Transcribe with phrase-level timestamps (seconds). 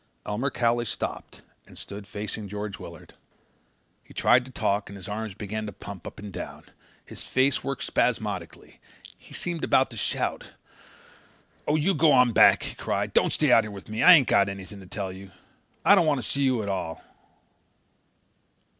[0.25, 3.13] Elmer Cowley stopped and stood facing George Willard.
[4.03, 6.63] He tried to talk and his arms began to pump up and down.
[7.05, 8.79] His face worked spasmodically.
[9.15, 10.45] He seemed about to shout.
[11.67, 13.13] "Oh, you go on back," he cried.
[13.13, 14.01] "Don't stay out here with me.
[14.01, 15.29] I ain't got anything to tell you.
[15.85, 17.03] I don't want to see you at all."